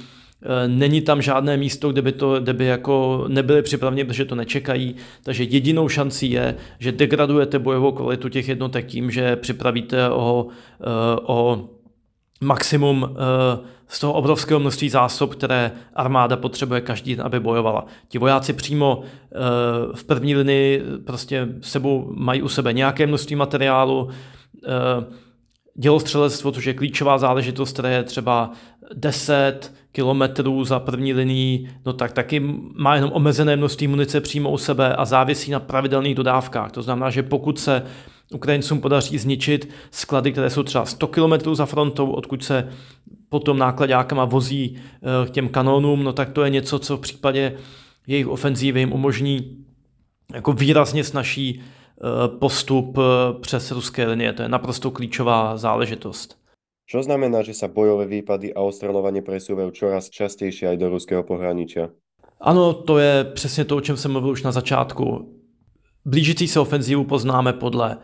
Není 0.66 1.00
tam 1.00 1.22
žádné 1.22 1.56
místo, 1.56 1.92
kde 1.92 2.02
by, 2.02 2.12
to, 2.12 2.40
kde 2.40 2.52
by 2.52 2.64
jako 2.64 3.24
nebyli 3.28 3.62
připraveni, 3.62 4.04
protože 4.04 4.24
to 4.24 4.34
nečekají. 4.34 4.94
Takže 5.22 5.44
jedinou 5.44 5.88
šancí 5.88 6.30
je, 6.30 6.54
že 6.78 6.92
degradujete 6.92 7.58
bojovou 7.58 7.92
kvalitu 7.92 8.28
těch 8.28 8.48
jednotek 8.48 8.86
tím, 8.86 9.10
že 9.10 9.36
připravíte 9.36 10.10
o, 10.10 10.46
o 11.26 11.68
maximum 12.40 13.16
z 13.88 14.00
toho 14.00 14.12
obrovského 14.12 14.60
množství 14.60 14.88
zásob, 14.88 15.34
které 15.34 15.72
armáda 15.94 16.36
potřebuje 16.36 16.80
každý 16.80 17.16
den, 17.16 17.26
aby 17.26 17.40
bojovala. 17.40 17.86
Ti 18.08 18.18
vojáci 18.18 18.52
přímo 18.52 19.02
v 19.94 20.04
první 20.04 20.36
linii 20.36 20.82
prostě 21.04 21.48
sebou 21.60 22.12
mají 22.14 22.42
u 22.42 22.48
sebe 22.48 22.72
nějaké 22.72 23.06
množství 23.06 23.36
materiálu, 23.36 24.08
dělostřelectvo, 25.78 26.52
což 26.52 26.64
je 26.64 26.74
klíčová 26.74 27.18
záležitost, 27.18 27.72
které 27.72 27.92
je 27.92 28.02
třeba 28.02 28.50
10 28.94 29.72
kilometrů 29.92 30.64
za 30.64 30.80
první 30.80 31.12
linií, 31.12 31.68
no 31.86 31.92
tak 31.92 32.12
taky 32.12 32.42
má 32.74 32.94
jenom 32.94 33.10
omezené 33.14 33.56
množství 33.56 33.88
munice 33.88 34.20
přímo 34.20 34.50
u 34.50 34.58
sebe 34.58 34.96
a 34.96 35.04
závisí 35.04 35.50
na 35.50 35.60
pravidelných 35.60 36.14
dodávkách. 36.14 36.72
To 36.72 36.82
znamená, 36.82 37.10
že 37.10 37.22
pokud 37.22 37.58
se 37.58 37.82
Ukrajincům 38.32 38.80
podaří 38.80 39.18
zničit 39.18 39.68
sklady, 39.90 40.32
které 40.32 40.50
jsou 40.50 40.62
třeba 40.62 40.84
100 40.84 41.06
km 41.06 41.54
za 41.54 41.66
frontou, 41.66 42.10
odkud 42.10 42.44
se 42.44 42.68
potom 43.28 43.58
nákladákama 43.58 44.24
vozí 44.24 44.76
eh, 44.76 45.26
k 45.26 45.30
těm 45.30 45.48
kanónům, 45.48 46.04
no 46.04 46.12
tak 46.12 46.30
to 46.30 46.44
je 46.44 46.50
něco, 46.50 46.78
co 46.78 46.96
v 46.96 47.00
případě 47.00 47.56
jejich 48.06 48.28
ofenzívy 48.28 48.80
jim 48.80 48.92
umožní 48.92 49.56
jako 50.34 50.52
výrazně 50.52 51.04
snaží 51.04 51.62
postup 52.38 52.98
eh, 52.98 53.02
přes 53.40 53.70
ruské 53.70 54.06
linie. 54.06 54.32
To 54.32 54.42
je 54.42 54.48
naprosto 54.48 54.90
klíčová 54.90 55.56
záležitost. 55.56 56.38
Čo 56.86 57.02
znamená, 57.02 57.42
že 57.42 57.50
sa 57.50 57.66
bojové 57.66 58.06
výpady 58.06 58.54
a 58.54 58.62
ostrelovanie 58.62 59.18
presúvajú 59.18 59.74
čoraz 59.74 60.06
častejšie 60.06 60.70
aj 60.70 60.76
do 60.78 60.86
ruského 60.86 61.26
pohraničia? 61.26 61.90
Ano, 62.38 62.72
to 62.72 62.98
je 62.98 63.24
přesně 63.24 63.64
to, 63.64 63.76
o 63.76 63.80
čem 63.80 63.96
jsem 63.96 64.12
mluvil 64.12 64.30
už 64.30 64.42
na 64.42 64.52
začátku. 64.52 65.34
Blížící 66.04 66.48
se 66.48 66.60
ofenzívu 66.60 67.04
poznáme 67.04 67.52
podle 67.52 67.98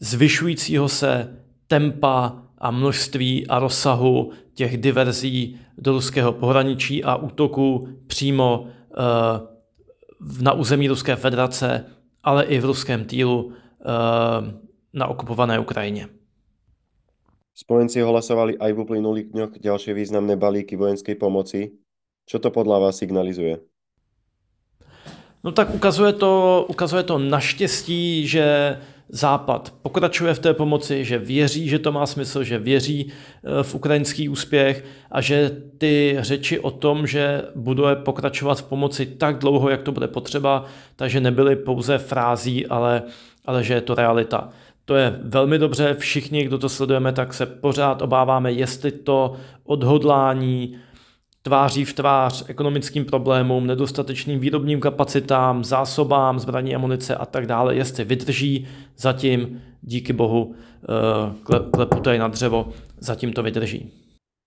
zvyšujícího 0.00 0.88
se 0.88 1.36
tempa 1.66 2.42
a 2.58 2.70
množství 2.70 3.46
a 3.46 3.58
rozsahu 3.58 4.30
těch 4.54 4.76
diverzí 4.76 5.60
do 5.78 5.92
ruského 5.92 6.32
pohraničí 6.32 7.04
a 7.04 7.16
útoků 7.16 7.88
přímo 8.06 8.60
uh, 8.60 10.42
na 10.42 10.52
území 10.52 10.88
Ruské 10.88 11.16
federace 11.16 11.84
ale 12.24 12.44
i 12.44 12.58
v 12.58 12.64
ruském 12.64 13.04
týlu 13.04 13.52
eh, 13.52 13.84
na 14.92 15.06
okupované 15.06 15.58
Ukrajině. 15.58 16.08
Spojenci 17.54 18.02
hlasovali 18.02 18.58
aj 18.58 18.72
v 18.74 18.82
uplynulých 18.82 19.30
dňoch 19.30 19.52
ďalšie 19.62 19.94
významné 19.94 20.34
balíky 20.34 20.74
vojenskej 20.74 21.14
pomoci. 21.14 21.78
Čo 22.26 22.42
to 22.42 22.50
podľa 22.50 22.90
vás 22.90 22.98
signalizuje? 22.98 23.62
No 25.44 25.52
tak 25.52 25.70
ukazuje 25.70 26.12
to, 26.18 26.64
ukazuje 26.68 27.02
to 27.06 27.18
naštěstí, 27.18 28.26
že 28.26 28.76
Západ 29.14 29.74
pokračuje 29.82 30.34
v 30.34 30.38
té 30.38 30.54
pomoci, 30.54 31.04
že 31.04 31.18
věří, 31.18 31.68
že 31.68 31.78
to 31.78 31.92
má 31.92 32.06
smysl, 32.06 32.44
že 32.44 32.58
věří 32.58 33.12
eh, 33.12 33.62
v 33.62 33.74
ukrajinský 33.74 34.28
úspěch 34.28 34.84
a 35.10 35.20
že 35.20 35.50
ty 35.78 36.16
řeči 36.20 36.58
o 36.58 36.70
tom, 36.70 37.06
že 37.06 37.42
bude 37.54 37.96
pokračovat 37.96 38.58
v 38.58 38.62
pomoci 38.62 39.06
tak 39.06 39.38
dlouho, 39.38 39.70
jak 39.70 39.82
to 39.82 39.92
bude 39.92 40.08
potřeba, 40.08 40.64
takže 40.96 41.20
nebyly 41.20 41.56
pouze 41.56 41.98
frází, 41.98 42.66
ale, 42.66 43.02
ale 43.44 43.64
že 43.64 43.74
je 43.74 43.80
to 43.80 43.94
realita. 43.94 44.48
To 44.84 44.94
je 44.94 45.18
velmi 45.22 45.58
dobře, 45.58 45.94
všichni, 45.98 46.44
kdo 46.44 46.58
to 46.58 46.68
sledujeme, 46.68 47.12
tak 47.12 47.34
se 47.34 47.46
pořád 47.46 48.02
obáváme, 48.02 48.52
jestli 48.52 48.90
to 48.90 49.36
odhodlání, 49.64 50.76
tváří 51.44 51.84
v 51.84 51.92
tvář 51.92 52.44
ekonomickým 52.48 53.04
problémům, 53.04 53.66
nedostatečným 53.66 54.40
výrobním 54.40 54.80
kapacitám, 54.80 55.64
zásobám, 55.64 56.38
zbraní 56.38 56.74
a 56.74 56.78
munice 56.78 57.16
a 57.16 57.26
tak 57.26 57.46
dále, 57.46 57.76
jestli 57.76 58.04
vydrží, 58.04 58.66
zatím 58.96 59.62
díky 59.82 60.12
bohu 60.12 60.54
eh, 60.54 61.70
klepu 61.70 62.00
tady 62.00 62.18
na 62.18 62.28
dřevo, 62.28 62.68
zatím 62.98 63.32
to 63.32 63.42
vydrží. 63.42 63.92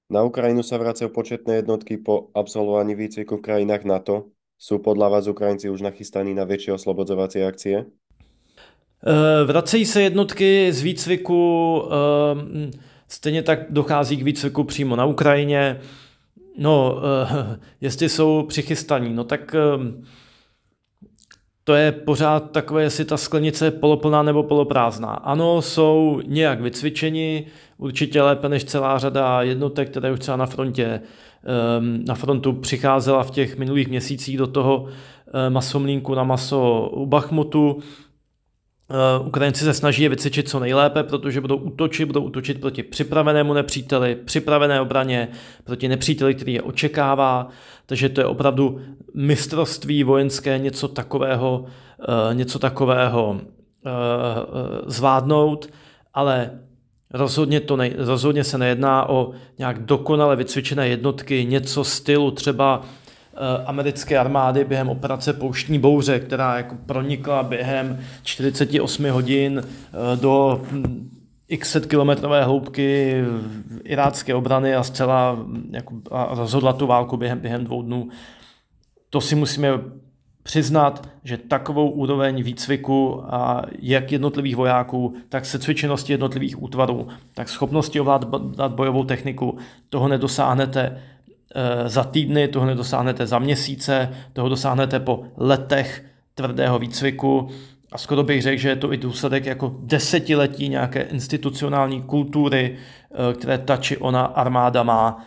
Na 0.07 0.23
Ukrajinu 0.23 0.63
sa 0.63 0.79
vracajú 0.79 1.12
početné 1.12 1.60
jednotky 1.60 1.99
po 1.99 2.31
absolvovaní 2.31 2.95
výcviku 2.95 3.38
v 3.38 3.43
krajinách 3.43 3.83
NATO. 3.83 4.31
Sú 4.55 4.79
podľa 4.79 5.19
vás 5.19 5.27
Ukrajinci 5.27 5.67
už 5.67 5.83
nachystaní 5.83 6.31
na 6.31 6.47
väčšie 6.47 6.79
oslobodzovacie 6.79 7.43
akcie? 7.43 7.83
Eh, 7.83 9.43
vracejí 9.45 9.86
se 9.86 10.01
jednotky 10.01 10.73
z 10.73 10.81
výcviku, 10.81 11.41
eh, 11.86 12.71
stejně 13.07 13.43
tak 13.43 13.60
dochází 13.69 14.17
k 14.17 14.23
výcviku 14.23 14.63
přímo 14.63 14.95
na 14.95 15.05
Ukrajině. 15.05 15.79
No, 16.58 16.96
uh, 16.96 17.02
jestli 17.82 18.10
jsou 18.10 18.43
přichystaní, 18.43 19.13
no 19.13 19.24
tak 19.24 19.56
uh, 19.78 19.86
to 21.63 21.74
je 21.74 21.91
pořád 21.91 22.52
takové, 22.52 22.84
jestli 22.84 23.06
ta 23.06 23.17
sklenice 23.17 23.65
je 23.65 23.72
poloplná 23.72 24.24
nebo 24.24 24.43
poloprázdná. 24.43 25.10
Ano, 25.10 25.62
jsou 25.62 26.22
nějak 26.28 26.62
vycvičeni, 26.62 27.46
určitě 27.78 28.22
lépe 28.22 28.50
než 28.50 28.63
celá 28.63 29.00
řada 29.00 29.41
jednotek, 29.41 29.89
které 29.89 30.12
už 30.12 30.20
třeba 30.20 30.38
na 30.38 30.46
frontě 30.46 31.02
um, 31.80 32.06
na 32.06 32.15
frontu 32.15 32.54
přicházela 32.54 33.24
v 33.24 33.32
těch 33.32 33.58
minulých 33.58 33.88
měsících 33.88 34.38
do 34.38 34.48
toho 34.48 34.88
masomlínku 35.50 36.15
na 36.15 36.24
maso 36.24 36.89
u 36.93 37.06
Bachmutu. 37.06 37.80
Uh, 39.19 39.28
Ukrajinci 39.28 39.63
se 39.63 39.73
snaží 39.73 40.04
je 40.04 40.10
vycvičit 40.10 40.50
co 40.50 40.60
nejlépe, 40.60 41.04
protože 41.04 41.41
budou 41.41 41.56
útočit, 41.56 42.06
budou 42.06 42.21
útočit 42.21 42.62
proti 42.62 42.84
připravenému 42.84 43.54
nepříteli, 43.54 44.15
připravené 44.15 44.82
obraně, 44.82 45.28
proti 45.63 45.88
nepříteli, 45.88 46.36
který 46.36 46.54
je 46.54 46.62
očekává. 46.62 47.47
Takže 47.86 48.10
to 48.10 48.21
je 48.21 48.26
opravdu 48.26 48.82
mistrovství 49.13 50.04
vojenské 50.04 50.60
něco 50.60 50.88
takového, 50.88 51.60
uh, 51.60 52.36
něco 52.36 52.60
takového 52.60 53.30
uh, 53.30 53.41
zvládnout, 54.86 55.69
ale 56.13 56.52
rozhodně, 57.13 57.60
to 57.60 57.78
ne, 57.78 57.91
rozhodně 57.97 58.43
se 58.43 58.58
nejedná 58.58 59.10
o 59.10 59.32
nějak 59.58 59.86
dokonale 59.86 60.36
vycvičené 60.36 60.88
jednotky, 60.88 61.45
něco 61.45 61.84
stylu 61.84 62.32
třeba 62.32 62.84
Eh, 62.84 62.96
americké 63.65 64.17
armády 64.17 64.65
během 64.65 64.89
operace 64.89 65.34
Pouštní 65.34 65.80
bouře, 65.80 66.19
která 66.19 66.58
jako 66.58 66.76
pronikla 66.86 67.43
během 67.43 68.00
48 68.23 69.10
hodin 69.10 69.62
eh, 69.63 70.17
do 70.17 70.62
hm, 70.71 71.10
x 71.47 71.71
set 71.71 71.86
kilometrové 71.86 72.43
hloubky 72.43 73.15
irácké 73.84 74.36
obrany 74.36 74.76
a 74.76 74.84
zcela 74.84 75.32
hm, 75.32 75.69
jako, 75.73 75.95
a 76.12 76.36
rozhodla 76.36 76.73
tu 76.73 76.88
válku 76.88 77.17
během, 77.17 77.39
během 77.39 77.63
dvou 77.63 77.82
dnů. 77.82 78.10
To 79.10 79.21
si 79.21 79.36
musíme 79.36 79.69
přiznat, 80.43 81.10
že 81.23 81.38
takovou 81.38 81.89
úroveň 81.89 82.43
výcviku 82.43 83.23
a 83.26 83.62
jak 83.80 84.12
jednotlivých 84.12 84.56
vojáků, 84.56 85.15
tak 85.30 85.45
se 85.45 85.60
cvičenosti 85.60 86.13
jednotlivých 86.13 86.63
útvarů, 86.63 87.08
tak 87.34 87.50
schopnosti 87.50 88.00
ovládat 88.00 88.71
bojovou 88.71 89.04
techniku, 89.04 89.58
toho 89.89 90.08
nedosáhnete 90.08 90.82
Eh, 90.91 91.16
za 91.86 92.03
týdny, 92.03 92.47
toho 92.47 92.65
nedosáhnete 92.65 93.27
za 93.27 93.39
měsíce, 93.39 94.10
toho 94.33 94.49
dosáhnete 94.49 94.99
po 94.99 95.23
letech 95.38 96.05
tvrdého 96.36 96.79
výcviku 96.79 97.49
a 97.91 97.97
skoro 97.97 98.23
bych 98.23 98.41
řekl, 98.41 98.62
že 98.62 98.69
je 98.69 98.75
to 98.75 98.93
i 98.93 98.97
důsledek 98.97 99.45
jako 99.45 99.75
desetiletí 99.79 100.69
nějaké 100.69 101.01
institucionální 101.01 102.01
kultury, 102.01 102.75
eh, 102.75 103.33
které 103.33 103.57
ta 103.57 103.77
či 103.77 103.97
ona 103.97 104.25
armáda 104.25 104.83
má. 104.83 105.25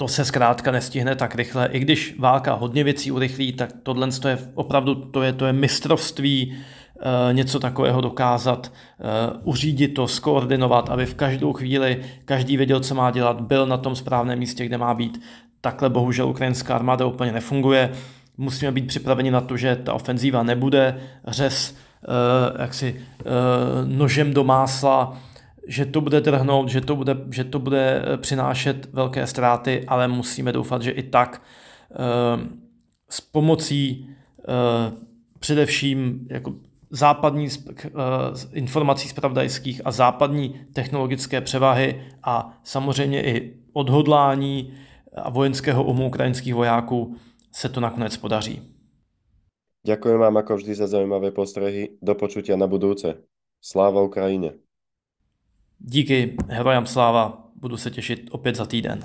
To 0.00 0.08
se 0.08 0.24
zkrátka 0.24 0.70
nestihne 0.70 1.16
tak 1.16 1.34
rychle. 1.34 1.68
I 1.72 1.78
když 1.78 2.14
válka 2.18 2.54
hodně 2.54 2.84
věcí 2.84 3.10
urychlí, 3.10 3.52
tak 3.52 3.70
tohle 3.82 4.08
je 4.28 4.38
opravdu 4.54 4.94
to 4.94 5.22
je, 5.22 5.32
to 5.32 5.46
je 5.46 5.52
mistrovství 5.52 6.56
Eh, 7.02 7.32
něco 7.34 7.60
takového 7.60 8.00
dokázat, 8.00 8.72
eh, 8.72 9.04
uřídit 9.42 9.88
to, 9.88 10.08
skoordinovat, 10.08 10.90
aby 10.90 11.06
v 11.06 11.14
každou 11.14 11.52
chvíli 11.52 12.02
každý 12.24 12.56
věděl, 12.56 12.80
co 12.80 12.94
má 12.94 13.10
dělat, 13.10 13.40
byl 13.40 13.66
na 13.66 13.76
tom 13.76 13.96
správném 13.96 14.38
místě, 14.38 14.66
kde 14.66 14.78
má 14.78 14.94
být. 14.94 15.22
Takhle 15.60 15.90
bohužel 15.90 16.28
ukrajinská 16.28 16.74
armáda 16.74 17.06
úplně 17.06 17.32
nefunguje. 17.32 17.90
Musíme 18.38 18.72
být 18.72 18.86
připraveni 18.86 19.30
na 19.30 19.40
to, 19.40 19.56
že 19.56 19.76
ta 19.76 19.92
ofenzíva 19.92 20.42
nebude 20.42 21.00
řez 21.26 21.76
eh, 22.02 22.62
jaksi 22.62 23.00
nožem 23.84 24.34
do 24.34 24.44
másla, 24.44 25.18
že 25.66 25.86
to 25.86 26.00
bude 26.00 26.20
trhnout, 26.20 26.68
že 26.68 26.80
to 26.80 26.96
bude, 26.96 27.16
že 27.30 27.44
to 27.44 27.58
bude 27.58 28.02
přinášet 28.16 28.92
velké 28.92 29.26
ztráty, 29.26 29.84
ale 29.88 30.08
musíme 30.08 30.52
doufat, 30.52 30.82
že 30.82 30.90
i 30.90 31.02
tak 31.02 31.42
s 33.08 33.20
pomocí 33.20 34.10
především 35.38 36.26
jako 36.30 36.54
západní 36.90 37.48
eh, 37.48 37.90
informací 38.52 39.08
zpravodajských 39.08 39.80
a 39.84 39.92
západní 39.92 40.60
technologické 40.72 41.40
převahy 41.40 42.02
a 42.22 42.58
samozřejmě 42.64 43.24
i 43.24 43.56
odhodlání 43.72 44.74
a 45.14 45.30
vojenského 45.30 45.84
umu 45.84 46.06
ukrajinských 46.06 46.54
vojáků 46.54 47.16
se 47.52 47.68
to 47.68 47.80
nakonec 47.80 48.16
podaří. 48.16 48.62
Děkuji 49.86 50.18
vám 50.18 50.36
jako 50.36 50.56
vždy 50.56 50.74
za 50.74 50.86
zajímavé 50.86 51.30
postrehy. 51.30 51.88
Do 52.02 52.14
počutia 52.14 52.56
na 52.56 52.66
budouce. 52.66 53.14
Sláva 53.62 54.02
Ukrajině. 54.02 54.52
Díky, 55.80 56.36
herojám 56.48 56.86
sláva. 56.86 57.48
Budu 57.56 57.76
se 57.76 57.90
těšit 57.90 58.28
opět 58.30 58.56
za 58.56 58.66
týden. 58.66 59.02